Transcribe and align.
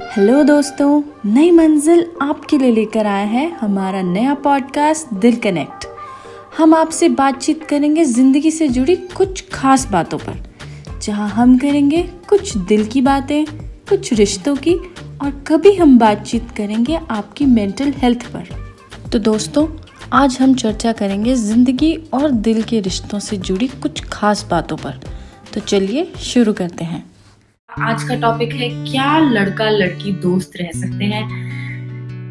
Hello 0.00 0.42
दोस्तों, 0.42 1.02
नई 1.26 1.50
मंजिल 1.50 2.04
आपके 2.22 2.58
लिए 2.58 2.70
लेकर 2.72 3.06
आया 3.06 3.24
है 3.26 3.46
हमारा 3.52 4.02
नया 4.02 4.34
पॉडकास्ट 4.34 5.14
दिल 5.14 5.36
कनेक्ट। 5.36 5.86
हम 6.58 6.74
आपसे 6.74 7.08
बातचीत 7.08 7.64
करेंगे 7.64 8.04
ज़िंदगी 8.04 8.50
से 8.50 8.68
जुड़ी 8.68 8.96
कुछ 9.16 9.44
खास 9.52 9.86
बातों 9.86 10.18
पर, 10.18 10.38
जहाँ 11.02 11.28
हम 11.28 11.56
करेंगे 11.58 12.02
कुछ 12.28 12.56
दिल 12.58 12.86
की 12.86 13.00
बातें, 13.00 13.44
कुछ 13.88 14.12
रिश्तों 14.12 14.54
की, 14.56 14.74
और 14.74 15.44
कभी 15.46 15.74
हम 15.74 15.98
बातचीत 15.98 16.50
करेंगे 16.56 17.00
आपकी 17.10 17.46
मेंटल 17.46 17.92
हेल्थ 17.96 18.26
पर। 18.26 18.48
तो 19.12 19.18
दोस्तों, 19.18 19.66
आज 20.12 20.38
हम 20.40 20.54
चर्चा 20.54 20.92
करेंगे 20.92 21.34
ज़िंदगी 21.34 21.94
और 22.14 22.30
दिल 22.30 22.62
के 22.62 22.80
रिश्तों 22.80 23.18
से 23.18 23.36
जुड़ी 23.36 23.68
कुछ 23.68 24.04
खास 24.04 24.46
बातों 24.50 24.76
पर। 24.76 25.00
तो 25.54 25.60
चलिए 25.60 26.12
शुरू 26.22 26.52
करते 26.52 26.84
हैं। 26.84 27.04
आज 27.82 28.02
का 28.02 28.14
टॉपिक 28.14 28.54
है 28.54 28.68
क्या 28.68 29.18
लड़का 29.18 29.70
लड़की 29.70 30.12
दोस्त 30.12 30.52
रह 30.60 30.70
सकते 30.80 31.04
हैं? 31.04 31.48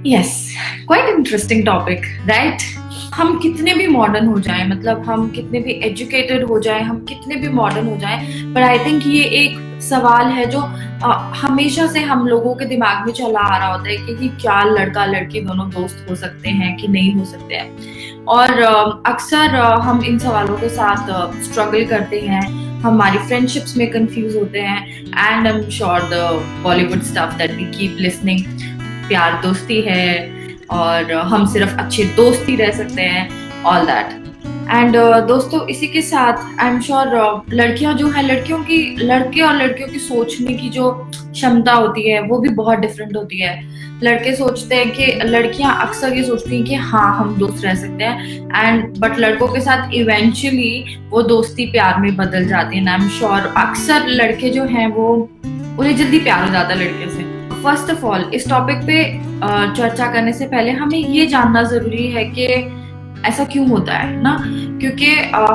Yes 0.08 0.56
quite 0.88 1.10
interesting 1.10 1.66
topic 1.66 2.02
right 2.26 2.58
हम 3.14 3.40
कितने 3.40 3.74
भी 3.74 3.88
मॉडर्न 3.88 4.26
हो 4.28 4.40
जाए 4.40 4.68
मतलब 4.68 5.04
हम 5.04 5.30
कितने 5.30 5.60
भी 5.60 5.72
एजुकेटेड 5.72 6.44
हो 6.44 6.60
जाए 6.60 6.82
हम 6.82 7.06
कितने 7.06 7.36
भी 7.36 7.50
मॉडर्न 7.50 7.88
हो 7.88 7.98
जाएँ 7.98 8.54
पर 8.54 8.62
आई 8.62 8.80
थिंक 8.80 9.08
ये 9.08 9.24
एक 9.24 9.82
सवाल 9.82 10.28
है 10.28 10.46
जो 10.46 10.60
आ, 11.04 11.14
हमेशा 11.34 11.88
से 11.88 12.00
हम 12.00 12.28
लोगों 12.28 12.56
के 12.56 12.66
दिमाग 12.66 13.06
में 13.06 13.14
चला 13.14 13.40
आ 13.40 13.58
रहा 13.58 13.68
होता 13.68 13.90
है 13.90 13.98
कि, 13.98 14.16
कि 14.16 14.28
क्या 14.28 14.64
लड़का 14.64 15.06
लड़की 15.06 15.42
दोनों 15.42 15.70
दोस्त 15.70 16.08
हो 16.10 16.16
सकते 16.16 16.50
हैं 16.50 16.78
कि 16.78 16.88
नहीं 16.88 17.14
हो 17.16 17.26
सकते 17.26 17.56
हैं? 17.56 17.72
और 18.26 18.52
अक्सर 19.06 19.56
हम 19.82 20.04
इन 20.04 20.20
सवालों 20.20 20.58
के 20.58 20.70
साथ 20.70 21.12
स्ट्रगल 21.44 21.86
करते 21.86 22.20
हैं। 22.20 22.67
हमारी 22.84 23.18
फ्रेंडशिप्स 23.18 23.76
में 23.78 23.90
कंफ्यूज 23.92 24.36
होते 24.36 24.60
हैं 24.60 24.86
and 24.88 25.48
I 25.48 25.54
am 25.54 25.70
sure 25.70 26.02
the 26.10 26.22
Bollywood 26.64 27.02
stuff 27.04 27.38
that 27.38 27.52
we 27.52 27.66
keep 27.72 27.98
listening 28.00 28.46
प्यार 29.08 29.42
दोस्ती 29.42 29.82
है, 29.82 30.36
और 30.72 31.12
हम 31.34 31.46
सिर्फ़ 31.54 31.78
अच्छे 31.80 32.04
दोस्त 32.16 32.50
ही 32.50 32.56
रह 32.56 32.72
सकते 32.78 33.02
हैं 33.02 33.64
ऑल 33.64 33.86
दैट 33.86 34.27
एंड 34.68 34.96
uh, 34.96 35.28
दोस्तों 35.28 35.68
इसी 35.68 35.88
के 35.88 36.02
साथ 36.02 36.60
आई 36.62 36.70
एम 36.70 36.80
श्योर 36.82 37.46
लड़कियाँ 37.54 37.94
जो 37.94 38.08
है 38.10 38.26
लड़कियों 38.26 38.60
की 38.64 38.80
लड़के 39.00 39.42
और 39.42 39.56
लड़कियों 39.56 39.88
की 39.90 40.00
सोचने 40.00 40.54
की 40.54 40.70
जो 40.70 40.92
क्षमता 41.14 41.74
होती 41.74 42.10
है 42.10 42.22
वो 42.22 42.40
भी 42.40 42.50
बहुत 42.50 42.80
डिफरेंट 42.80 43.16
होती 43.16 43.40
है। 43.40 43.56
लड़के 44.04 44.36
सोचते 44.36 44.76
हैं 44.76 44.90
कि 44.92 45.06
लड़कियाँ 45.24 45.76
अक्सर 45.88 46.14
ये 46.14 46.24
सोचती 46.24 46.56
हैं 46.56 46.66
कि 46.66 46.76
हाँ 46.76 47.16
हम 47.18 47.36
दोस्त 47.38 47.64
रह 47.66 47.76
सकते 47.76 48.04
हैं। 48.04 48.66
एंड 48.66 48.98
बट 48.98 49.20
लड़कों 49.20 49.48
के 49.48 49.62
साथ 49.62 49.94
इवेंचुअली 49.94 51.00
वो 51.10 51.22
दोस्ती 51.22 51.66
प्यार 51.72 52.02
में 52.02 52.16
बदल 52.16 52.48
जाती 52.48 52.78
है। 52.78 52.88
आई 52.88 53.02
एम 53.02 53.08
श्योर 53.10 53.54
अक्सर 53.58 54.08
लड़के 54.08 54.50
जो 54.50 54.64
हैं 54.66 54.88
वो 54.88 55.08
उन्हें 55.80 55.96
जल्दी 55.98 56.20
प्यार 56.20 56.46
हो 56.46 56.52
जाता 56.52 56.74
है 56.74 56.80
लड़के 56.80 57.10
से। 57.10 57.24
फ़र्स्ट 57.64 57.92
ऑफ़ 57.92 58.06
ऑल 58.06 58.30
इस 58.34 58.50
टॉपिक 58.50 58.86
पे 58.88 59.04
चर्चा 59.78 60.12
करने 60.14 60.34
से 60.34 60.46
पहले 60.46 60.72
हमें 60.72 60.98
ये 60.98 61.26
जानना 61.28 61.64
ज़रूरी 61.64 62.08
है 62.12 62.24
कि 62.30 62.48
ऐसा 63.26 63.44
क्यों 63.44 63.70
होता 63.70 63.94
है 63.94 64.22
ना? 64.22 64.38
क्योंकि 64.80 65.12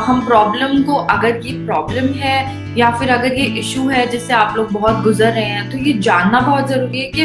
हम 0.06 0.26
प्रॉब्लम 0.26 0.82
को 0.82 0.94
अगर 0.94 1.40
ये 1.46 1.66
प्रॉब्लम 1.66 2.06
है 2.06 2.62
या 2.78 2.90
फिर 2.90 3.08
अगर 3.08 3.34
ये 3.34 3.44
इशू 3.44 3.88
है 3.88 4.06
जिससे 4.06 4.32
आप 4.32 4.56
लोग 4.56 4.72
बहुत 4.72 5.02
गुजर 5.02 5.32
रहे 5.32 5.44
हैं 5.44 5.70
तो 5.70 5.78
ये 5.78 5.92
जानना 5.92 6.40
बहुत 6.40 6.68
ज़रूरी 6.68 7.00
है 7.00 7.10
कि 7.14 7.22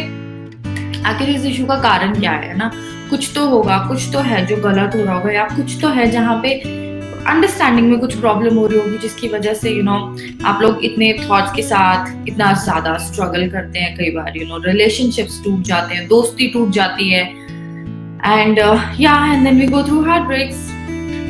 आखिर 1.02 1.30
इस 1.30 1.46
इशू 1.46 1.66
का 1.66 1.76
कारण 1.76 2.20
क्या 2.20 2.32
है 2.32 2.58
ना? 2.58 2.72
कुछ 3.10 3.32
तो 3.36 3.50
होगा 3.50 3.78
कुछ 3.78 4.14
तो 4.14 4.20
है 4.20 4.46
जो 4.46 4.58
गलत 4.58 4.96
हो 4.96 5.04
रहा 5.04 5.16
होगा 5.16 5.32
या 5.32 5.44
कुछ 5.44 5.82
तो 5.82 5.88
है 5.88 6.12
जहाँ 6.12 6.40
पे 6.44 6.78
अंडरस्टैंडिंग 7.28 7.92
में 7.92 8.00
कुछ 8.00 8.16
प्रॉब्लम 8.20 8.56
हो 8.56 8.68
रही 8.68 8.80
होगी 8.80 8.98
जिसकी 8.98 9.28
वजह 9.28 9.54
से 9.54 9.70
यू 9.70 9.76
you 9.76 9.86
नो 9.86 10.16
know, 10.16 10.46
आप 10.46 10.62
लोग 10.62 10.86
इतने 10.86 11.14
थॉट्स 11.14 11.52
के 11.52 11.62
साथ 11.62 12.28
इतना 12.28 12.54
ज़्यादा 12.54 12.98
स्ट्रगल 12.98 13.50
करते 13.50 13.80
हैं 13.80 13.98
कई 13.98 14.12
बार 14.12 14.38
यू 14.38 14.48
नो 14.48 14.58
रिलेशनशिप्स 14.58 15.42
टूट 15.46 15.62
जाते 15.62 15.96
हैं 15.96 16.08
दोस्ती 16.08 16.48
टूट 16.48 16.70
जाती 16.70 17.10
है 17.10 17.48
एंड 18.30 18.60
या 19.00 19.16
and 19.26 19.44
then 19.44 19.60
we 19.60 19.68
go 19.68 19.84
through 19.84 20.02
heart 20.06 20.24
breaks 20.28 20.66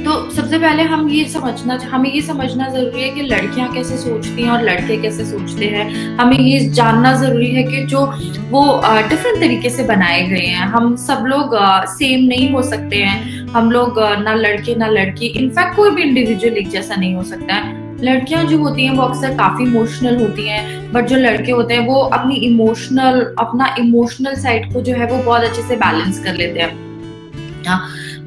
तो 0.05 0.13
सबसे 0.31 0.57
पहले 0.59 0.83
हम 0.83 1.07
ये 1.09 1.23
समझना, 1.29 1.77
हमें 1.91 2.09
ये 2.11 2.21
समझना 2.21 2.67
ज़रूरी 2.69 3.01
है 3.01 3.09
कि 3.09 3.21
लड़कियाँ 3.21 3.71
कैसे 3.73 3.97
सोचती 3.97 4.43
हैं 4.43 4.49
और 4.49 4.61
लड़के 4.63 4.97
कैसे 4.97 5.25
सोचते 5.25 5.65
हैं। 5.65 6.15
हमें 6.17 6.37
ये 6.37 6.59
जानना 6.69 7.13
ज़रूरी 7.13 7.49
है 7.55 7.63
कि 7.63 7.83
जो 7.85 8.05
वो 8.51 8.61
डिफरेंट 9.09 9.39
तरीके 9.39 9.69
से 9.69 9.83
बनाए 9.83 10.21
गए 10.27 10.45
हैं। 10.45 10.67
हम 10.67 10.95
सब 10.95 11.25
लोग 11.27 11.55
सेम 11.89 12.23
नहीं 12.25 12.49
हो 12.51 12.61
सकते 12.63 12.97
हैं। 12.97 13.47
हम 13.49 13.71
लोग 13.71 13.99
ना 14.23 14.33
लड़के, 14.35 14.75
ना 14.75 14.87
लड़की। 14.87 15.27
इनफैक्ट 15.27 15.75
कोई 15.75 15.91
भी 15.91 16.03
इंडिविजुअल 16.03 16.57
एक 16.57 16.69
जैसा 16.69 16.95
नहीं 16.95 17.13
हो 17.15 17.23
सकता 17.25 17.53
है। 17.53 17.75
लड़कियाँ 18.05 18.43
जो 18.45 18.57
होती 18.59 18.85
हैं 18.85 18.95
वो 18.95 19.03
अक्सर 19.03 19.37
काफ़ी 19.37 19.65
इमोशनल 19.65 20.21
होती 20.21 20.47
हैं। 20.47 20.91
बट 20.93 21.07
जो 21.07 21.15
लड़के 21.17 21.51
होते 21.51 21.73
हैं 21.73 21.87
वो 21.87 22.01
अपनी 22.01 22.35
इमोशनल 22.47 23.21
अपना 23.39 23.75
इमोशनल 23.79 24.35
साइड 24.41 24.73
को 24.73 24.81
जो 24.81 24.95
है 24.95 25.11
वो 25.11 25.23
बहुत 25.23 25.41
अच्छे 25.41 25.61
से 25.61 25.75
बैलेंस 25.75 26.23
कर 26.23 26.35
लेते 26.35 26.59
हैं। 26.59 26.86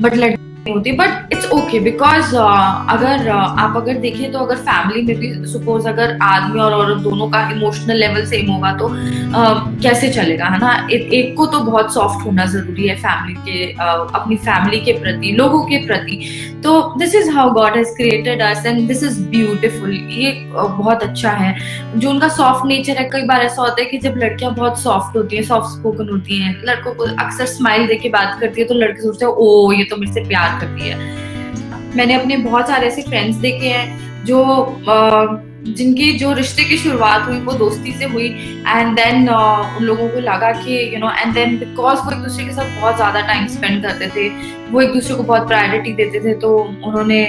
बट 0.01 0.15
हाँ, 0.15 0.40
लड़के 0.71 0.91
होती 0.91 0.93
बट 0.93 1.33
इट्स 1.33 1.51
ओके 1.53 1.81
बिकॉज़ 1.81 2.37
अगर 2.37 3.25
uh, 3.25 3.61
आप 3.61 3.77
अगर 3.77 3.95
देखें 3.95 4.33
तो 4.33 4.39
अगर 4.39 4.57
फैमिली 4.57 5.03
में 5.03 5.17
भी 5.19 5.33
सपोज़ 5.53 5.89
अगर 5.89 6.19
आदमी 6.23 6.61
और 6.61 6.73
औरत 6.73 7.03
दोनों 7.03 7.29
का 7.31 7.41
इमोशनल 7.51 7.97
लेवल 7.97 8.25
सेम 8.27 8.51
होगा 8.51 8.73
तो 8.73 8.89
uh, 8.89 9.83
कैसे 9.83 10.09
चलेगा 10.09 10.45
है 10.45 10.59
ना? 10.59 10.89
ए, 10.93 10.97
एक 10.97 11.37
को 11.37 11.47
तो 11.47 11.61
बहुत 11.61 11.95
सॉफ्ट 11.95 12.27
होना 12.27 12.45
ज़रूरी 12.47 12.89
है 12.89 12.97
फैमिली 12.97 13.35
के 13.35 13.73
uh, 13.75 14.15
अपनी 14.15 14.37
फैमिली 14.37 14.81
के 14.81 14.93
प्रति 14.93 15.33
लोगों 15.33 15.63
के 15.65 15.87
प्रति। 15.87 16.21
तो 16.65 16.95
this 16.99 17.15
is 17.15 17.31
how 17.31 17.51
God 17.51 17.77
has 17.77 17.95
created 17.97 18.43
us 18.43 18.67
and 18.67 18.87
this 18.89 19.03
is 19.03 19.21
beautiful 19.31 19.95
ये 19.95 20.33
uh, 20.51 20.69
बहुत 20.79 21.03
अच्छा 21.03 21.31
है। 21.31 21.55
जो 21.97 22.11
उनका 22.11 22.29
सॉफ्ट 22.29 22.67
नेचर 22.67 22.97
है 22.97 23.09
कई 23.13 23.23
बार 23.23 23.43
ऐसा 23.43 23.63
होता 23.63 23.83
है 23.83 23.87
कि 23.87 23.99
जब 23.99 24.15
लड़कियाँ 24.17 24.55
बहुत 24.55 24.79
सॉफ्ट 24.81 25.17
होती 25.17 25.37
हैं 25.37 25.43
सॉफ्ट 25.45 25.79
स्पोकन 25.79 26.09
होती 26.11 26.39
हैं 26.43 26.55
लड़कों 26.65 26.95
को 26.95 27.05
अक्सर 27.05 27.47
स्माइल 27.47 27.87
देके 27.87 28.09
बात 28.09 28.37
करती 28.41 28.61
है 28.61 28.67
तो 28.67 28.75
लड़के 28.75 29.03
सोचते 29.03 29.25
हैं 29.25 29.33
ओ 29.33 29.73
ये 29.73 29.85
तो 29.85 29.97
मेरे 29.97 30.13
से 30.13 30.29
प्यार 30.29 30.60
करती 30.61 30.89
है। 30.89 30.99
मैंने 31.97 32.15
अपने 32.15 32.37
बहुत 32.41 32.69
सारे 32.69 32.87
ऐसे 32.87 33.03
फ्रेंड्स 33.03 33.37
देखे 33.39 33.69
हैं 33.69 34.25
जो 34.25 34.45
जिनकी 35.69 36.13
जो 36.19 36.33
रिश्ते 36.33 36.65
की 36.65 36.77
शुरुआत 36.79 37.27
हुई 37.29 37.39
वो 37.41 37.53
दोस्ती 37.55 37.93
से 37.93 38.05
हुई 38.13 38.27
एंड 38.67 38.95
देन 38.97 39.29
उन 39.29 39.83
लोगों 39.85 40.09
को 40.11 40.21
लगा 40.21 40.53
कि 40.55 40.79
you 40.95 41.01
know 41.01 41.11
and 41.13 41.35
then 41.35 41.59
because 41.59 41.99
वो 41.99 42.13
एक 42.13 42.19
दूसरे 42.19 42.45
के 42.45 42.53
साथ 42.53 42.81
बहुत 42.81 42.97
ज़्यादा 42.97 43.21
टाइम 43.23 43.47
स्पेंड 43.49 43.83
करते 43.83 44.09
थे, 44.09 44.29
वो 44.71 44.81
एक 44.83 44.93
दूसरे 44.93 45.17
को 45.17 45.23
बहुत 45.23 45.47
प्रायोरिटी 45.49 45.93
देते 45.95 46.21
थे 46.21 46.35
तो 46.41 46.57
उन्होंने 46.59 47.21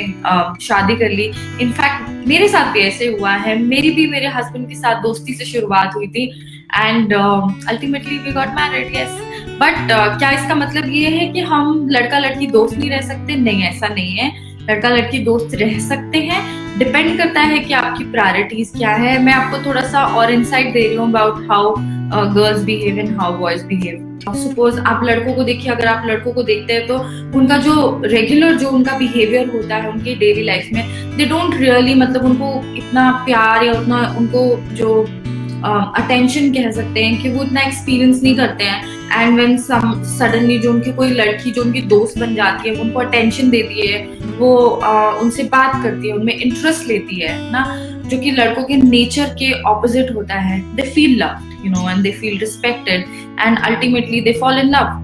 शादी 0.62 0.96
कर 0.98 1.10
ली। 1.12 1.32
इनफैक्ट 1.62 2.28
मेरे 2.28 2.48
साथ 2.48 2.72
भी 2.74 2.80
ऐसे 2.82 3.08
हुआ 3.10 3.32
है। 3.38 3.58
मेरी 3.60 3.90
भी 3.92 4.08
मेरे 4.08 4.28
हस्बैंड 4.30 4.68
के 4.70 4.76
साथ 4.76 5.02
दोस्ती 5.04 5.34
से 5.34 5.46
शुरुआत 5.46 5.96
हुई 5.96 6.08
थी 6.08 6.26
and 6.76 7.14
ultimately 7.14 8.18
we 8.18 8.32
got 8.32 8.56
married 8.56 8.96
yes 8.96 9.20
but 9.62 9.92
uh, 9.92 10.18
क्या 10.20 10.32
इसका 10.32 10.56
मतलब 10.56 10.90
ये 10.90 11.10
है 11.10 11.28
कि 11.28 11.40
हम 11.40 11.88
लड़का 11.90 12.20
लड़की 12.20 12.48
दोस्त 12.48 12.78
नहीं 12.78 12.90
रह 12.90 13.02
सकते? 13.02 13.36
नहीं 13.36 13.64
ऐसा 13.64 13.88
नहीं 13.88 14.12
है। 14.12 14.32
लड़का 14.70 14.90
लड़की 14.90 15.20
दोस्त 15.20 15.56
रह 15.56 15.80
सकते 15.80 16.18
हैं। 16.20 16.40
डिपेंड 16.80 17.18
करता 17.18 17.42
है 17.42 17.60
कि 17.60 17.74
आपकी 17.74 18.04
प्रायोरिटीज 18.12 18.72
क्या 18.78 18.92
है। 18.96 19.18
मैं 19.24 19.34
आपको 19.34 19.66
थोड़ा 19.66 19.82
सा 19.82 20.04
और 20.04 20.32
इनसाइट 20.32 20.74
दे 20.74 20.88
रही 20.88 20.96
हूँ 20.96 21.10
about 21.10 21.48
how 21.52 21.76
girls 22.34 22.64
behave 22.64 23.00
and 23.00 23.18
how 23.20 23.38
boys 23.38 23.66
behave 23.66 24.08
suppose 24.30 24.80
आप 24.80 25.04
लड़कों 25.04 25.34
को 25.34 25.44
देखिए 25.44 25.72
अगर 25.72 25.86
आप 25.86 26.06
लड़कों 26.08 26.32
को 26.34 26.44
देखते 26.44 26.74
हैं 26.74 26.88
तो 26.88 26.98
उनका 27.40 27.58
जो 27.58 28.02
रेगुलर 28.06 28.58
जो 28.58 28.70
उनका 28.70 28.98
बिहेवियर 28.98 29.50
होता 29.50 29.76
है 29.76 29.90
उनकी 29.90 30.16
डेली 30.16 30.44
लाइफ 30.44 30.70
में 30.74 31.16
दे 31.18 31.26
डोंट 31.26 31.56
रियली 31.56 31.94
मतलब 31.94 32.26
उनको 32.26 32.76
इतना 32.76 33.10
प्यार 33.26 33.64
या 33.64 33.74
उतना 33.74 34.16
उनको 34.18 34.44
जो 34.76 35.06
अटेंशन 35.64 36.50
uh, 36.50 36.56
कह 36.58 36.72
सकते 36.72 37.04
हैं 37.04 37.22
कि 37.22 37.30
वो 37.30 37.44
इतना 37.44 37.62
एक्सपीरियंस 37.62 38.24
नहीं 38.24 38.36
करते 38.36 38.64
हैं. 38.64 39.00
एंड 39.12 39.40
वेन 39.40 39.58
सडनली 39.58 40.58
जो 40.60 40.72
उनकी 40.74 40.92
कोई 40.94 41.10
लड़की 41.12 41.52
जो 41.52 41.62
उनकी 41.62 41.82
दोस्त 41.94 42.18
बन 42.20 42.36
जाती 42.36 42.70
है 42.70 42.76
उनको 42.82 43.00
अटेंशन 43.00 43.50
देती 43.50 43.88
है 43.88 44.04
वो 44.40 44.56
आ, 44.68 45.12
उनसे 45.12 45.44
बात 45.44 45.84
करती 45.84 46.08
है 46.08 46.14
उनमें 46.16 46.34
इंटरेस्ट 46.34 46.88
लेती 46.88 47.20
है 47.22 47.52
ना? 47.52 47.66
जो 48.06 48.18
कि 48.18 48.32
लड़कों 48.32 48.64
के 48.64 48.78
नेचर 48.78 49.36
के 49.40 49.52
ऑपोजिट 49.64 50.16
होता 50.16 50.36
है. 50.36 50.60
They 50.76 50.84
feel 50.96 51.18
love 51.24 51.66
you 51.66 51.72
know 51.72 51.90
and 51.90 52.04
they 52.04 52.12
feel 52.12 52.40
respected 52.40 53.06
and 53.40 53.60
ultimately 53.60 54.22
they 54.22 54.34
fall 54.42 54.60
in 54.60 54.70
love 54.70 54.98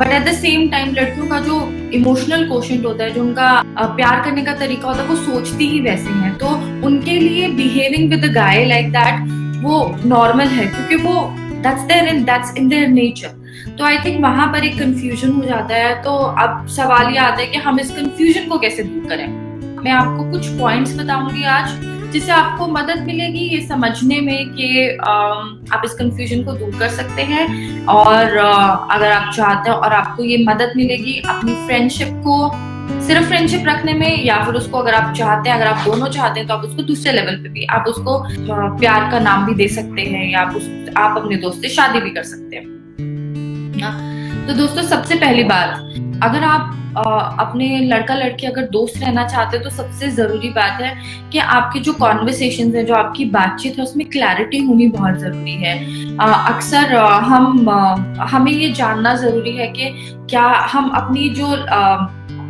but 0.00 0.12
at 0.12 0.24
the 0.24 0.32
same 0.32 0.68
time 0.70 0.94
लड़कियों 0.94 1.26
का 1.26 1.38
जो 1.40 1.60
इमोशनल 1.94 2.48
क्वेश्चन 2.48 2.84
होता 2.84 3.04
है 3.04 3.10
जो 3.14 3.22
उनका 3.22 3.50
uh, 3.60 3.86
प्यार 3.96 4.24
करने 4.24 4.42
का 4.42 4.54
तरीका 4.54 4.88
होता 4.88 5.02
है 5.02 5.08
वो 5.08 5.16
सोचती 5.16 5.68
ही 5.68 5.80
वैसे 5.80 6.10
हैं. 6.10 6.36
तो 6.38 6.46
उनके 6.86 7.18
लिए 7.20 7.48
behaving 7.48 8.10
with 8.10 8.32
guy 8.32 8.64
like 8.64 8.90
that 8.92 9.42
वो 9.64 9.94
नॉर्मल 10.06 10.46
है, 10.48 10.66
क्योंकि 10.66 10.96
वो 11.04 11.22
that's 11.62 11.82
there 11.82 12.08
in 12.08 12.24
that's 12.24 12.56
in 12.58 12.68
their 12.68 12.88
nature 12.88 13.42
तो 13.78 13.84
आई 13.84 13.98
थिंक 13.98 14.20
वहाँ 14.22 14.46
पर 14.52 14.64
एक 14.64 14.78
कंफ्यूजन 14.78 15.32
हो 15.32 15.42
जाता 15.44 15.74
है 15.74 16.02
तो 16.02 16.10
अब 16.42 16.66
सवाल 16.70 17.12
ये 17.12 17.18
आता 17.18 17.40
है 17.40 17.46
कि 17.46 17.58
हम 17.58 17.80
इस 17.80 17.90
कंफ्यूजन 17.90 18.48
को 18.48 18.58
कैसे 18.58 18.82
दूर 18.82 19.08
करें? 19.08 19.26
मैं 19.84 19.92
आपको 19.92 20.30
कुछ 20.30 20.46
पॉइंट्स 20.58 20.96
बताऊँगी 20.98 21.42
आज, 21.44 21.70
जिससे 22.12 22.32
आपको 22.32 22.66
मदद 22.66 23.04
मिलेगी 23.06 23.44
ये 23.46 23.60
समझने 23.66 24.20
में 24.20 24.48
कि 24.50 24.96
आप 25.72 25.82
इस 25.84 25.94
कंफ्यूजन 25.94 26.44
को 26.44 26.52
दूर 26.52 26.78
कर 26.78 26.88
सकते 26.88 27.22
हैं 27.22 27.86
और 27.86 28.36
अगर 28.36 29.12
आप 29.12 29.32
चाहते 29.32 29.70
हैं 29.70 29.76
और 29.76 29.92
आपको 29.92 30.24
ये 30.24 30.44
मदद 30.48 30.72
मिलेगी, 30.76 31.18
अपनी 31.28 31.54
फ्रेंडशिप 31.66 32.08
को 32.26 32.36
सिर्फ़ 33.06 33.26
फ्रेंडशिप 33.26 33.66
रखने 33.66 33.92
में 33.92 34.24
या 34.24 34.42
फिर 34.44 34.54
उसको 34.54 34.78
अगर 34.78 34.94
आप 34.94 35.14
चाहते 35.14 35.50
हैं, 35.50 35.56
अगर 35.56 35.66
आप 35.66 35.84
दोनों 35.84 36.08
चाहते 36.08 36.40
हैं 36.40 36.48
तो 36.48 36.54
आप 36.54 36.64
उसको 36.64 36.82
दूसरे 36.82 37.12
लेवल 37.12 37.36
पे 37.36 37.48
भी, 37.48 37.64
आप 37.66 37.84
उसको 37.88 38.18
प्यार 38.78 39.10
का 39.10 39.18
नाम 39.18 39.46
भी 39.46 39.54
दे 39.54 39.68
सकते 39.68 40.02
हैं 40.02 40.30
या 40.30 40.40
आप 40.40 40.56
उस, 40.56 40.68
आप 40.96 41.16
अपने 41.16 41.36
दोस्त 41.36 41.62
से 41.62 41.68
शादी 41.68 42.00
भी 42.00 42.10
कर 42.10 42.22
सकते 42.22 42.56
हैं। 42.56 42.72
तो 44.46 44.52
दोस्तों 44.52 44.82
सबसे 44.82 45.14
पहली 45.14 45.44
बात 45.44 46.22
अगर 46.22 46.42
आप 46.44 46.80
आ, 46.98 47.02
अपने 47.44 47.78
लड़का 47.80 48.14
लड़की 48.14 48.46
अगर 48.46 48.66
दोस्त 48.72 48.98
रहना 49.00 49.26
चाहते 49.28 49.56
हैं 49.56 49.64
तो 49.64 49.70
सबसे 49.70 50.08
ज़रूरी 50.10 50.48
बात 50.48 50.80
है 50.80 50.92
कि 51.32 51.38
आपके 51.38 51.80
जो 51.80 51.92
कॉन्वर्सेशन 51.92 52.74
है 52.76 52.84
जो 52.84 52.94
आपकी 52.94 53.24
बातचीत 53.30 53.78
है 53.78 53.84
उसमें 53.84 54.06
क्लैरिटी 54.10 54.58
होनी 54.64 54.88
बहुत 54.88 55.18
ज़रूरी 55.20 55.54
है। 55.62 55.74
अक्सर 56.18 56.94
हम 57.24 57.68
आ, 57.70 57.94
हमें 58.26 58.52
ये 58.52 58.70
जानना 58.72 59.14
ज़रूरी 59.16 59.56
है 59.56 59.66
कि 59.68 59.90
क्या 60.30 60.46
हम 60.72 60.90
अपनी 60.96 61.28
जो 61.30 61.46
आ, 61.46 61.80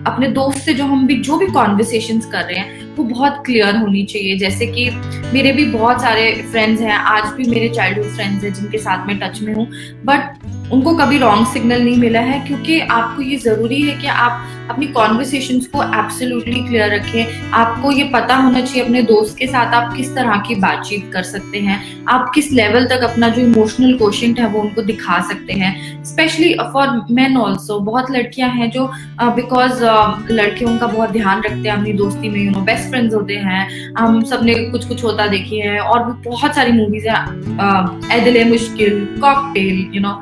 अपने 0.07 0.27
दोस्त 0.29 0.59
से 0.59 0.73
जो 0.75 0.85
हम 0.85 1.07
भी 1.07 1.15
जो 1.23 1.37
भी 1.39 1.47
कॉन्वर्सेशन 1.53 2.19
कर 2.33 2.45
रहे 2.45 2.57
हैं 2.57 2.83
वो 2.97 3.05
बहुत 3.05 3.43
क्लियर 3.47 3.77
होनी 3.77 4.03
चाहिए। 4.07 4.37
जैसे 4.39 4.67
कि 4.67 4.91
मेरे 5.33 5.53
भी 5.53 5.65
बहुत 5.71 6.01
सारे 6.01 6.31
फ्रेंड्स 6.51 6.81
हैं 6.81 6.97
आज 7.13 7.33
भी 7.37 7.49
मेरे 7.51 7.69
चाइल्डहुड 7.69 8.11
फ्रेंड्स 8.11 8.45
हैं 8.45 8.53
जिनके 8.55 8.79
साथ 8.79 9.07
मैं 9.07 9.19
टच 9.21 9.41
में 9.43 9.55
हूँ। 9.55 9.67
बट 10.05 10.44
उनको 10.73 10.95
कभी 10.97 11.19
रॉन्ग 11.19 11.47
सिग्नल 11.47 11.83
नहीं 11.83 11.97
मिला 11.97 12.21
है 12.23 12.39
क्योंकि 12.41 12.81
आपको 12.81 13.23
ये 13.23 13.37
ज़रूरी 13.39 13.81
है 13.83 13.97
कि 13.99 14.07
आप 14.07 14.64
अपनी 14.71 14.87
कॉन्वर्सेशन 14.89 15.59
को 15.73 15.83
एब्सोल्युटली 15.83 16.61
क्लियर 16.67 16.95
रखें। 16.95 17.51
आपको 17.53 17.91
ये 17.93 18.05
पता 18.15 18.37
होना 18.37 18.61
चाहिए 18.61 18.85
अपने 18.85 19.03
दोस्त 19.03 19.37
के 19.39 19.47
साथ 19.47 19.75
आप 19.75 19.93
किस 19.97 20.15
तरह 20.15 20.43
की 20.47 20.55
बातचीत 20.61 21.11
कर 21.13 21.23
सकते 21.23 21.61
हैं। 21.61 21.81
आप 22.09 22.31
किस 22.35 22.51
लेवल 22.53 22.87
तक 22.87 23.03
अपना 23.05 23.29
जो 23.29 23.43
इमोशनल 23.43 23.97
क्वेश्चन 23.99 24.35
है 24.39 24.49
वो 24.49 24.61
उनको 24.61 24.83
दिखा 24.83 25.21
सकते 25.29 25.53
हैं। 25.53 25.73
स्पेशली 26.05 26.55
फॉर 26.73 26.89
मैन 27.11 27.37
ऑल्सो 27.37 27.79
बहुत 27.81 28.11
लड़कियाँ 28.11 28.51
हैं 28.51 28.71
जो 28.71 28.87
बिकॉज़ 29.23 29.85
uh, 29.85 29.91
uh, 29.91 30.31
लड़के 30.31 30.65
उनका 30.65 30.87
बहुत 30.87 31.11
ध्यान 31.11 31.43
रखते 31.43 31.69
हैं 31.69 31.77
अपनी 31.77 31.93
दोस्ती 31.93 32.29
में 32.29 32.41
यू 32.41 32.51
नो 32.51 32.61
बेस्ट 32.63 32.89
फ्रेंड्स 32.91 33.15
होते 33.15 33.37
हैं। 33.47 33.95
हम 33.99 34.23
सबने 34.25 34.55
कुछ 34.71 34.89
कुछ 34.89 35.05
होता 35.05 35.27
देखी 35.27 35.61
है 35.61 35.79
और 35.81 36.05
भी 36.05 36.31
बहुत 36.31 36.55
सारी 36.55 36.73
मूवीज़ 36.73 37.09
है 37.09 38.19
एदिल 38.19 38.45
मुश्किल 38.51 39.05
cocktail 39.21 39.87
you 39.95 40.01
no 40.01 40.21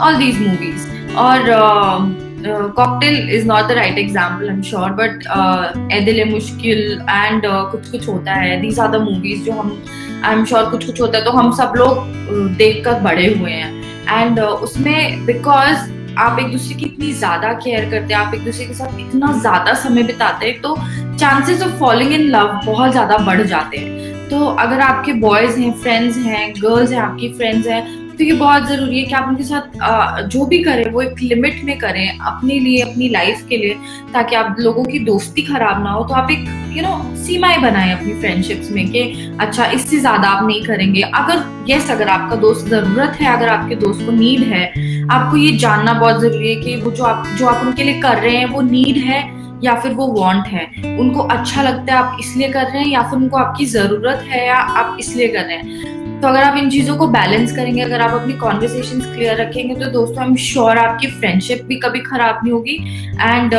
all 0.00 0.16
these 0.16 0.40
movies 0.42 1.16
और 1.16 2.22
cocktail 2.46 3.30
is 3.30 3.46
not 3.46 3.68
the 3.68 3.72
right 3.72 3.98
example 3.98 4.48
I 4.48 4.54
am 4.54 4.62
sure 4.62 4.90
but 4.92 5.92
एदिल 5.92 6.24
मुश्किल 6.30 6.78
एंड 7.10 7.42
कुछ 7.46 7.90
कुछ 7.90 8.08
होता 8.08 8.34
है 8.34 8.60
दीज 8.60 8.80
आर 8.80 8.90
द 8.90 9.00
मूवीज़ 9.02 9.44
जो 9.44 9.52
हम 9.52 9.82
आई 10.24 10.32
एम 10.32 10.44
श्योर 10.44 10.70
कुछ 10.70 10.86
कुछ 10.86 11.00
होता 11.00 11.18
है 11.18 11.24
तो 11.24 11.30
हम 11.30 11.52
सब 11.52 11.72
लोग 11.76 11.96
uh, 11.96 12.56
देख 12.58 12.84
कर 12.84 13.00
बड़े 13.00 13.26
हुए 13.34 13.50
हैं। 13.50 14.22
एंड 14.22 14.40
uh, 14.40 14.46
उसमें 14.46 15.24
बिकॉज़ 15.26 15.92
आप 16.18 16.38
एक 16.40 16.50
दूसरे 16.52 16.74
की 16.74 16.86
इतनी 16.86 17.12
ज़्यादा 17.12 17.52
केयर 17.54 17.90
करते 17.90 18.14
हैं 18.14 18.20
आप 18.20 18.34
एक 18.34 18.44
दूसरे 18.44 18.66
के 18.66 18.74
साथ 18.74 19.00
इतना 19.00 19.32
ज़्यादा 19.40 19.74
समय 19.74 20.02
बिताते 20.02 20.46
हैं 20.46 20.60
तो 20.60 20.76
chances 21.18 21.62
of 21.62 21.72
falling 21.80 22.12
in 22.12 22.28
love 22.30 22.60
बहुत 22.66 22.90
ज़्यादा 22.90 23.16
बढ़ 23.26 23.42
जाते 23.42 23.78
हैं। 23.78 24.28
तो 24.28 24.44
अगर 24.46 24.80
आपके 24.80 25.12
बॉयज़ 25.20 25.58
हैं 25.60 25.72
फ्रेंड्स 25.72 26.16
हैं 26.16 26.52
गर्ल्स 26.62 26.92
हैं 26.92 27.00
आपकी 27.00 27.32
फ्रेंड्स 27.32 27.66
हैं 27.66 27.82
तो 28.18 28.24
ये 28.24 28.32
बहुत 28.32 28.66
ज़रूरी 28.68 28.98
है 28.98 29.04
कि 29.04 29.14
आप 29.14 29.28
उनके 29.28 29.44
साथ 29.44 30.22
जो 30.24 30.44
भी 30.46 30.62
करें, 30.64 30.90
वो 30.90 31.02
एक 31.02 31.20
लिमिट 31.22 31.62
में 31.64 31.76
करें 31.78 32.18
अपने 32.18 32.58
लिए, 32.58 32.82
अपनी 32.82 33.08
लाइफ 33.08 33.46
के 33.48 33.56
लिए, 33.56 33.74
ताकि 34.12 34.36
आप 34.36 34.56
लोगों 34.58 34.84
की 34.84 34.98
दोस्ती 35.04 35.42
खराब 35.42 35.82
ना 35.84 35.90
हो। 35.90 36.04
तो 36.04 36.14
आप 36.14 36.30
एक 36.30 36.44
यू 36.76 36.82
नो 36.82 37.16
सीमाएँ 37.16 37.60
बनाएँ 37.62 37.92
अपनी 37.92 38.14
फ्रेंडशिप्स 38.20 38.70
में 38.72 38.88
कि 38.90 39.02
अच्छा 39.40 39.66
इससे 39.66 39.98
ज़्यादा 39.98 40.28
आप 40.28 40.46
नहीं 40.46 40.62
करेंगे। 40.64 41.00
अगर 41.02 41.44
यस 41.68 41.90
अगर 41.90 42.08
आपका 42.08 42.36
दोस्त 42.36 42.66
ज़रूरत 42.68 43.20
है, 43.20 43.36
अगर 43.36 43.48
आपके 43.48 43.74
दोस्त 43.76 44.04
को 44.06 44.12
नीड 44.12 44.42
है, 44.44 44.66
आपको 45.10 45.36
ये 45.36 45.56
जानना 45.58 45.92
बहुत 45.92 46.20
ज़रूरी 46.20 46.48
है 46.48 46.60
कि 46.62 46.76
वो 46.76 46.90
जो 46.90 47.04
आप 47.04 47.26
जो 47.38 47.46
आप 47.46 47.66
उनके 47.66 47.82
लिए 47.82 48.00
कर 48.00 48.18
रहे 48.18 48.36
हैं, 48.36 48.46
वो 48.46 48.60
नीड 48.62 48.96
है 49.04 49.22
या 49.64 49.74
फिर 49.80 49.92
वो 49.92 50.06
वांट 50.12 50.46
है। 50.46 50.64
उनको 50.98 51.20
अच्छा 51.32 51.62
लगता 51.62 51.92
है 51.92 51.98
आप 51.98 52.16
इसलिए 52.20 52.48
कर 52.48 52.64
रहे 52.64 52.82
हैं 52.82 52.88
या 52.88 53.02
फिर 53.02 53.18
उनको 53.18 53.36
आपकी 53.36 53.66
ज़रूरत 53.66 54.24
है 54.28 54.46
या 54.46 54.56
आप 54.56 54.96
इसलिए 55.00 55.28
कर 55.28 55.44
रहे 55.44 55.56
हैं। 55.56 56.03
तो 56.20 56.28
अगर 56.28 56.42
आप 56.42 56.56
इन 56.56 56.68
चीज़ों 56.70 56.96
को 56.96 57.06
बैलेंस 57.08 57.54
करेंगे 57.56 57.82
अगर 57.82 58.00
आप 58.00 58.12
अपनी 58.20 58.32
कॉन्वर्सेशन 58.38 59.00
क्लियर 59.02 59.40
रखेंगे 59.40 59.74
तो 59.74 59.90
दोस्तों 59.90 60.22
आई 60.22 60.28
एम 60.28 60.36
श्योर 60.42 60.78
आपकी 60.78 61.06
फ्रेंडशिप 61.10 61.64
भी 61.68 61.76
कभी 61.76 62.00
खराब 62.02 62.40
नहीं 62.42 62.52
होगी। 62.52 62.76
And 63.20 63.54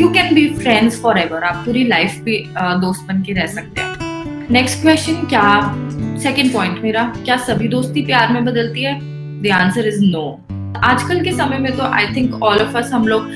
you 0.00 0.08
can 0.12 0.34
be 0.34 0.48
friends 0.54 1.00
forever 1.18 1.44
आप 1.44 1.62
पूरी 1.64 1.86
लाइफ 1.86 2.20
भी 2.24 2.38
uh, 2.44 2.80
दोस्त 2.80 3.06
बन 3.08 3.22
के 3.22 3.32
रह 3.32 3.46
सकते 3.46 3.80
हैं। 3.80 4.46
नेक्स्ट 4.50 4.82
क्वेश्चन 4.82 5.14
क्या 5.28 5.46
सेकेंड 6.22 6.52
पॉइंट 6.52 6.82
मेरा 6.82 7.02
क्या 7.24 7.36
सभी 7.46 7.68
दोस्ती 7.68 8.02
प्यार 8.06 8.32
में 8.32 8.44
बदलती 8.44 8.82
है? 8.82 8.98
द 9.42 9.50
आंसर 9.54 9.88
इज़ 9.88 10.04
नो 10.04 10.28
आजकल 10.84 11.22
के 11.24 11.32
समय 11.32 11.58
में 11.58 11.76
तो 11.76 11.82
I 11.82 12.06
think 12.16 12.42
all 12.42 12.58
of 12.58 12.76
us 12.78 12.90
हम 12.92 13.06
लोग 13.08 13.26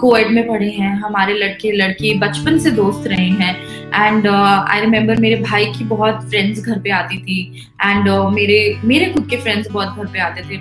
कोएड 0.00 0.24
um, 0.24 0.30
uh, 0.30 0.34
में 0.34 0.48
पढ़े 0.48 0.68
हैं। 0.70 0.94
हमारे 1.00 1.34
लड़के 1.34 1.72
लड़की 1.72 2.12
बचपन 2.18 2.58
से 2.58 2.70
दोस्त 2.70 3.06
रहे 3.08 3.28
हैं। 3.40 3.54
एंड 3.94 4.26
आई 4.28 4.80
रिमेम्बर 4.80 5.20
मेरे 5.20 5.36
भाई 5.42 5.64
की 5.72 5.84
बहुत 5.84 6.28
फ्रेंड्स 6.28 6.60
घर 6.60 6.78
पे 6.78 6.90
आती 6.90 7.18
थी. 7.18 7.68
एंड 7.82 8.08
uh, 8.08 8.32
मेरे 8.34 8.58
मेरे 8.84 9.12
खुद 9.12 9.26
के 9.30 9.36
फ्रेंड्स 9.36 9.70
बहुत 9.70 9.96
घर 9.96 10.06
पे 10.12 10.18
आते 10.20 10.42
थे. 10.42 10.54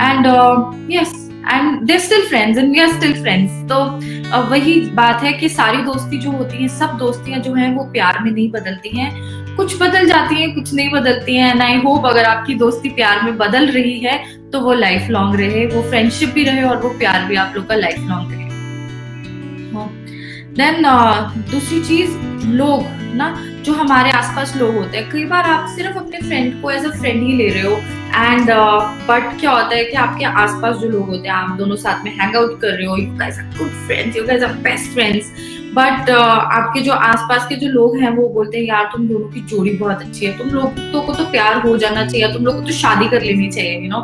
And 0.00 0.26
yes 0.92 1.12
and 1.44 1.80
they're 1.86 1.98
still 1.98 2.26
friends 2.28 2.58
and 2.58 2.72
we 2.72 2.80
are 2.80 2.92
still 2.92 3.12
friends 3.22 3.52
तो 3.70 3.78
uh, 4.30 4.50
वही 4.50 4.80
बात 4.94 5.22
है 5.22 5.32
कि 5.32 5.48
सारी 5.48 5.82
दोस्ती 5.82 6.18
जो 6.18 6.30
होती 6.30 6.62
है 6.62 6.68
सब 6.78 6.96
दोस्तियाँ 6.98 7.40
जो 7.40 7.54
हैं 7.54 7.74
वो 7.76 7.84
प्यार 7.92 8.22
में 8.22 8.30
नहीं 8.30 8.50
बदलती 8.50 8.96
हैं. 8.98 9.10
कुछ 9.56 9.74
बदल 9.80 10.06
जाती 10.06 10.40
हैं 10.40 10.54
कुछ 10.54 10.72
नहीं 10.74 10.90
बदलती 10.90 11.34
हैं. 11.36 11.50
एंड 11.50 11.62
आई 11.62 11.76
होप 11.80 12.06
अगर 12.06 12.24
आपकी 12.24 12.54
दोस्ती 12.54 12.88
प्यार 12.90 13.22
में 13.24 13.36
बदल 13.38 13.66
रही 13.70 13.98
है 13.98 14.22
तो 14.52 14.60
वो 14.60 14.72
लाइफ 14.74 15.08
लॉन्ग 15.10 15.40
रहे 15.40 15.66
वो 15.66 15.82
फ्रेंडशिप 15.90 16.28
भी 16.34 16.44
रहे 16.44 16.62
और 16.62 16.80
वो 16.82 16.88
प्यार 16.98 17.24
भी 17.28 17.36
आप 17.36 17.52
लोग 17.56 17.66
का 17.68 17.74
लाइफ 17.74 17.98
लॉन्ग 17.98 18.32
रहे. 18.32 18.41
देन 20.52 20.84
uh, 20.84 21.50
दूसरी 21.50 21.80
चीज़ 21.84 22.16
लोग 22.46 22.84
ना 23.14 23.28
जो 23.62 23.72
हमारे 23.72 24.10
आसपास 24.10 24.56
लोग 24.56 24.74
होते 24.74 24.98
हैं। 24.98 25.10
कई 25.10 25.24
बार 25.24 25.44
आप 25.44 25.68
सिर्फ़ 25.76 25.98
अपने 25.98 26.18
फ्रेंड 26.18 26.62
को 26.62 26.70
एज 26.70 26.84
अ 26.84 26.90
फ्रेंड 26.90 27.22
ही 27.22 27.36
ले 27.36 27.48
रहे 27.48 27.62
हो। 27.62 27.76
एंड 28.14 28.50
बट 29.08 29.22
uh, 29.24 29.40
क्या 29.40 29.50
होता 29.50 29.76
है 29.76 29.84
कि 29.84 29.96
आपके 29.96 30.24
आसपास 30.24 30.76
जो 30.76 30.88
लोग 30.88 31.08
होते 31.08 31.28
हैं 31.28 31.34
आप 31.34 31.56
दोनों 31.58 31.76
साथ 31.76 32.04
में 32.04 32.10
हैंग 32.18 32.36
आउट 32.36 32.60
कर 32.60 32.76
रहे 32.76 32.86
हो 32.86 32.96
you 32.96 33.16
guys 33.18 33.38
are 33.38 33.44
good 33.58 33.70
friends 33.86 34.16
you 34.16 34.24
guys 34.24 34.42
are 34.42 34.52
best 34.64 34.92
friends 34.92 35.30
but 35.74 36.10
आपके 36.10 36.80
जो 36.80 36.92
आसपास 36.92 37.46
के 37.48 37.56
जो 37.56 37.68
लोग 37.68 37.96
हैं 37.98 38.10
वो 38.16 38.28
बोलते 38.28 38.58
हैं 38.58 38.64
यार 38.64 38.88
तुम 38.92 39.06
दोनों 39.08 39.28
की 39.28 39.40
जोड़ी 39.50 39.70
बहुत 39.76 40.02
अच्छी 40.02 40.26
है। 40.26 40.36
तुम 40.38 40.48
लोग 40.48 40.78
तो 40.92 41.00
को 41.02 41.14
तो 41.14 41.24
प्यार 41.30 41.60
हो 41.60 41.76
जाना 41.76 42.04
चाहिए 42.06 42.32
तुम 42.32 42.44
लोग 42.44 42.54
को 42.54 42.62
तो 42.62 42.72
शादी 42.72 43.08
कर 43.08 43.22
लेनी 43.22 43.48
चाहिए 43.50 43.78
you 43.78 43.88
know 43.90 44.02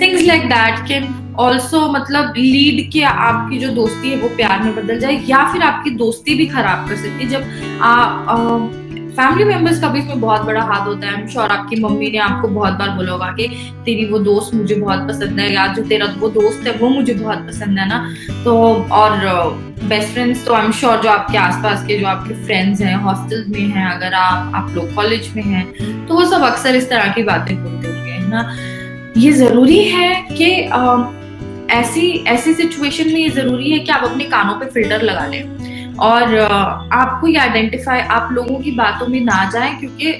things 0.00 0.22
like 0.22 0.44
that 0.48 0.86
can 0.88 1.08
also 1.40 1.80
मतलब 1.92 2.34
लीड 2.36 2.90
के 2.92 3.02
आपकी 3.02 3.58
जो 3.58 3.68
दोस्ती 3.74 4.10
है 4.10 4.16
वो 4.20 4.28
प्यार 4.36 4.62
में 4.62 4.74
बदल 4.76 5.00
जाए 5.00 5.20
या 5.26 5.44
फिर 5.52 5.62
आपकी 5.62 5.90
दोस्ती 5.96 6.34
भी 6.34 6.46
खराब 6.46 6.88
कर 6.88 6.96
सकती 6.96 7.24
है। 7.24 7.30
जब 7.30 7.80
आ, 7.82 7.92
फैमिली 9.18 9.44
मेंबर्स 9.44 9.80
का 9.80 9.88
भी 9.88 9.98
इसमें 9.98 10.20
बहुत 10.20 10.42
बड़ा 10.46 10.60
हाथ 10.62 10.86
होता 10.86 11.06
है 11.06 11.26
श्योर 11.28 11.50
आपकी 11.50 11.76
मम्मी 11.82 12.10
ने 12.10 12.18
आपको 12.20 12.48
बहुत 12.48 12.72
बार 12.74 12.90
बोला 12.96 13.12
होगा 13.12 13.30
कि 13.38 13.46
तेरी 13.84 14.04
वो 14.06 14.18
दोस्त 14.20 14.54
मुझे 14.54 14.74
बहुत 14.74 15.08
पसंद 15.08 15.40
है 15.40 15.52
या 15.52 15.66
जो 15.68 15.82
तेरा 15.84 16.06
वो 16.18 16.28
दोस्त 16.30 16.66
है, 16.66 16.72
वो 16.72 16.88
मुझे 16.88 17.14
बहुत 17.14 17.38
पसंद 17.46 17.78
है 17.78 17.86
ना। 17.88 17.98
तो 18.44 18.54
और 18.94 19.16
बेस्ट 19.82 20.12
फ्रेंड्स 20.12 20.44
तो 20.46 20.54
आई 20.54 20.64
एम 20.64 20.72
श्योर 20.72 21.00
जो 21.02 21.08
आपके 21.10 21.38
आसपास 21.38 21.84
के, 21.86 21.98
जो 21.98 22.06
आपके 22.06 22.34
फ्रेंड्स 22.44 22.80
हैं 22.82 22.94
हॉस्टल 22.98 23.44
में 23.48 23.60
हैं, 23.60 23.86
अगर 23.86 24.14
आप 24.14 24.54
आप 24.54 24.70
लोग 24.74 24.94
कॉलेज 24.94 25.30
में 25.36 25.42
हैं 25.44 26.06
तो 26.06 26.14
वो 26.14 26.24
सब 26.26 26.42
अक्सर 26.44 26.76
इस 26.76 26.88
तरह 26.90 27.12
की 27.12 27.22
बातें 27.24 27.54
बोलते 27.56 27.88
होंगे, 27.88 28.10
है 28.10 28.28
ना। 28.30 28.48
ये 29.16 29.32
ज़रूरी 29.34 29.82
है 29.84 30.14
कि 30.32 30.50
ऐसी 31.74 32.10
ऐसी 32.28 32.54
सिचुएशन 32.54 33.08
में 33.08 33.20
ये 33.20 33.28
ज़रूरी 33.30 33.70
है 33.70 33.78
कि 33.78 33.92
आप 33.92 34.04
अपने 34.04 34.24
कानों 34.26 34.54
पे 34.60 34.66
फ़िल्टर 34.70 35.02
लगा 35.02 35.26
लें। 35.26 35.42
और 36.00 36.36
आपको 36.92 37.26
ये 37.26 37.36
आइडेंटिफाई 37.38 38.00
आप 38.00 38.28
लोगों 38.32 38.58
की 38.60 38.70
बातों 38.70 39.06
में 39.06 39.20
ना 39.20 39.44
जाए 39.52 39.74
क्योंकि 39.80 40.12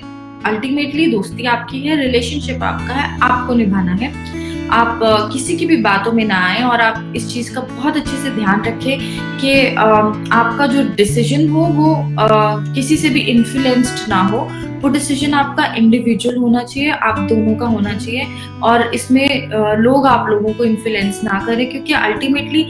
अल्टीमेटली 0.47 1.07
दोस्ती 1.13 1.45
आपकी 1.47 1.81
है 1.81 1.97
रिलेशनशिप 1.97 2.63
आपका 2.63 2.95
है, 2.95 3.19
आपको 3.23 3.55
निभाना 3.55 3.95
है। 3.95 4.13
आप 4.71 5.01
किसी 5.33 5.57
की 5.57 5.67
भी 5.67 5.77
बातों 5.83 6.13
में 6.13 6.25
ना 6.25 6.39
आए 6.47 6.63
और 6.63 6.81
आप 6.81 7.13
इस 7.17 7.33
चीज़ 7.33 7.55
का 7.55 7.61
बहुत 7.61 7.97
अच्छे 7.97 8.17
से 8.17 8.31
ध्यान 8.31 8.63
रखें 8.65 8.99
कि 9.41 9.53
आपका 9.77 10.67
जो 10.67 10.83
डिसीज़न 10.95 11.49
हो 11.49 11.65
वो 11.75 11.95
किसी 12.75 12.97
से 12.97 13.09
भी 13.09 13.21
इन्फ्लुएंस्ड 13.33 14.09
ना 14.09 14.21
हो। 14.23 14.49
वो 14.83 14.89
डिसीज़न 14.89 15.35
आपका 15.35 15.65
इंडिविजुअल 15.77 16.37
होना 16.37 16.63
चाहिए 16.63 16.91
आप 16.91 17.19
दोनों 17.29 17.55
का 17.57 17.67
होना 17.67 17.93
चाहिए 17.95 18.27
और 18.63 18.83
इसमें 18.95 19.49
लोग 19.79 20.07
आप 20.07 20.29
लोगों 20.31 20.53
को 20.55 20.65
इन्फ्लुएंस 20.65 21.21
ना 21.25 21.39
करें 21.47 21.71
क्योंकि 21.71 21.93
अल्टीमेटली 21.93 22.63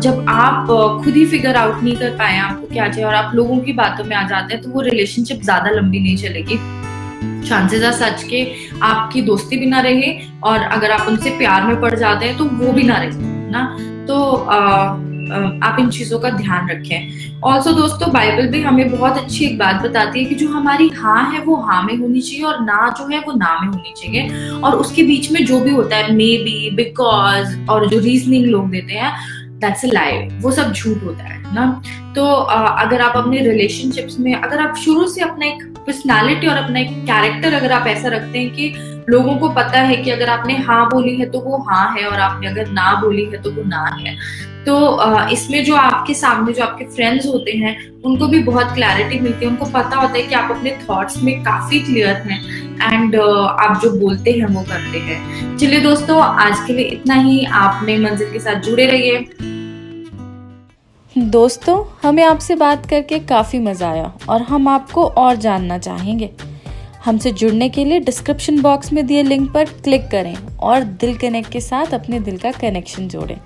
जब 0.00 0.24
आप 0.28 0.66
खुद 1.04 1.16
ही 1.16 1.24
फिगर 1.26 1.56
आउट 1.56 1.82
नहीं 1.82 1.96
कर 1.96 2.10
पाए 2.10 2.38
आपको 2.38 2.66
क्या 2.66 2.88
चाहिए 2.88 3.04
और 3.04 3.14
आप 3.14 3.34
लोगों 3.34 3.58
की 3.58 3.72
बातों 3.72 4.04
में 4.04 4.16
आ 4.16 4.26
जाते 4.28 4.54
हैं 4.54 4.62
तो 4.62 4.70
वो 4.70 4.80
रिलेशनशिप 4.80 5.42
ज़्यादा 5.42 5.70
लंबी 5.70 6.00
नहीं 6.00 6.16
चलेगी। 6.16 6.58
चांसेस 7.48 7.84
आर 7.84 7.92
सच 7.92 8.22
के 8.22 8.46
आपकी 8.82 9.22
दोस्ती 9.22 9.56
भी 9.56 9.66
ना 9.66 9.80
रहे 9.80 10.12
और 10.44 10.62
अगर 10.62 10.90
आप 10.90 11.08
उनसे 11.08 11.30
प्यार 11.38 11.66
में 11.66 11.80
पड़ 11.80 11.94
जाते 11.94 12.26
हैं 12.26 12.36
तो 12.38 12.44
वो 12.44 12.72
भी 12.72 12.82
ना 12.82 12.96
रहे 12.96 13.50
ना? 13.50 13.64
तो 14.08 14.34
आ, 14.34 14.94
आप 15.30 15.76
इन 15.80 15.88
चीज़ों 15.90 16.18
का 16.18 16.30
ध्यान 16.30 16.68
रखें। 16.70 17.40
ऑल्सो 17.42 17.72
दोस्तों 17.72 18.12
बाइबल 18.12 18.48
भी 18.48 18.62
हमें 18.62 18.90
बहुत 18.90 19.18
अच्छी 19.18 19.44
एक 19.44 19.58
बात 19.58 19.82
बताती 19.82 20.18
है 20.18 20.24
कि 20.24 20.34
जो 20.34 20.48
हमारी 20.48 20.88
हाँ 20.96 21.22
है, 21.32 21.40
वो 21.40 21.56
हाँ 21.62 21.82
में 21.82 21.96
होनी 21.96 22.20
चाहिए 22.20 22.44
और 22.44 22.60
ना 22.62 22.94
जो 22.98 23.06
है, 23.08 23.20
वो 23.20 23.32
ना 23.32 23.58
में 23.60 23.68
होनी 23.68 23.92
चाहिए। 23.96 24.50
और 24.60 24.76
उसके 24.76 25.02
बीच 25.02 25.30
में 25.32 25.44
जो 25.46 25.60
भी 25.60 25.70
होता 25.70 25.96
है 25.96 26.12
मे 26.12 26.36
बी 26.44 26.70
बिकॉज़ 26.76 27.58
और 27.70 27.88
जो 27.88 27.98
रीजनिंग 27.98 28.46
लोग 28.46 28.70
देते 28.70 28.94
हैं 28.94 29.12
दैट्स 29.60 29.84
लाई 29.84 30.18
वो 30.40 30.50
सब 30.50 30.72
झूठ 30.72 31.02
होता 31.04 31.24
है 31.24 31.54
ना? 31.54 31.82
तो 32.16 32.24
अगर 32.24 33.00
आप 33.00 33.16
अपने 33.16 33.40
रिलेशनशिप्स 33.40 34.18
में, 34.20 34.34
अगर 34.34 34.60
आप 34.60 34.76
शुरू 34.76 35.06
से 35.08 35.20
अपना 35.20 35.46
एक 35.46 35.64
पर्सनैलिटी 35.86 36.46
और 36.46 36.56
अपना 36.56 36.78
एक 36.78 36.90
कैरेक्टर 37.06 37.52
अगर 37.52 37.72
आप 37.72 37.86
ऐसा 37.86 38.08
रखते 38.08 38.38
हैं 38.38 38.50
कि 38.50 38.72
लोगों 39.08 39.36
को 39.36 39.48
पता 39.50 39.80
है 39.80 39.96
कि 39.96 40.10
अगर 40.10 40.28
आपने 40.28 40.56
हाँ 40.58 40.84
बोली 40.88 41.14
है 41.16 41.28
तो 41.30 41.40
वो 41.40 41.58
हाँ 41.68 41.88
है 41.94 42.06
और 42.06 42.20
आपने 42.20 42.46
अगर 42.46 42.68
ना 42.70 42.92
बोली 43.00 43.24
है 43.24 43.42
तो 43.42 43.50
वो 43.50 43.62
ना 43.66 43.84
है। 43.98 44.16
तो 44.60 45.28
इसमें 45.32 45.62
जो 45.64 45.74
आपके 45.76 46.14
सामने 46.14 46.52
जो 46.52 46.62
आपके 46.62 46.84
फ्रेंड्स 46.86 47.26
होते 47.26 47.52
हैं, 47.52 47.76
उनको 48.02 48.26
भी 48.28 48.42
बहुत 48.42 48.74
क्लैरिटी 48.74 49.18
मिलती 49.18 49.44
है। 49.44 49.50
उनको 49.50 49.64
पता 49.68 49.96
होता 49.96 50.12
है 50.12 50.22
कि 50.22 50.34
आप 50.34 50.50
अपने 50.50 50.76
थॉट्स 50.82 51.22
में 51.22 51.42
काफ़ी 51.44 51.80
क्लियर 51.80 52.16
हैं 52.26 52.38
एंड 52.82 53.16
आप 53.16 53.80
जो 53.82 53.90
बोलते 54.00 54.32
हैं 54.32 54.46
वो 54.46 54.62
करते 54.62 54.98
हैं। 54.98 55.56
चलिए 55.56 55.80
दोस्तों, 55.80 56.20
आज 56.20 56.66
के 56.66 56.72
लिए 56.72 56.84
इतना 56.88 57.14
ही। 57.14 57.44
आप 57.44 57.80
नई 57.84 57.98
मंजिल 58.00 58.32
के 58.32 58.38
साथ 58.38 58.60
जुड़े 58.62 58.86
रहिए। 58.86 59.26
दोस्तों, 61.16 61.82
हमें 62.02 62.22
आपसे 62.24 62.54
बात 62.56 62.86
करके 62.86 63.18
काफ़ी 63.26 63.58
मज़ा 63.60 63.90
आया 63.90 64.12
और 64.28 64.42
हम 64.42 64.68
आपको 64.68 65.04
और 65.04 65.36
जानना 65.38 65.78
चाहेंगे। 65.78 66.30
हमसे 67.04 67.30
जुड़ने 67.32 67.68
के 67.68 67.84
लिए 67.84 68.00
डिस्क्रिप्शन 68.00 68.60
बॉक्स 68.62 68.92
में 68.92 69.06
दिए 69.06 69.22
लिंक 69.22 69.50
पर 69.52 69.64
क्लिक 69.84 70.08
करें 70.10 70.34
और 70.58 70.84
दिल 71.00 71.16
कनेक्ट 71.18 71.50
के 71.52 71.60
साथ 71.60 71.94
अपने 71.94 72.20
दिल 72.20 72.38
का 72.38 72.52
कनेक्शन 72.52 73.08
जोड़ें। 73.08 73.38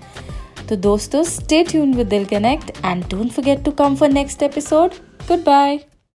तो 0.69 0.77
दोस्तों 0.77 1.23
stay 1.23 1.63
tune 1.65 1.95
with 1.95 2.07
Dil 2.07 2.25
connect 2.25 2.71
and 2.85 3.05
don't 3.11 3.31
forget 3.33 3.65
to 3.65 3.71
come 3.71 3.97
for 3.97 4.09
next 4.09 4.43
episode 4.43 4.95
good 5.29 5.45
bye 5.45 5.79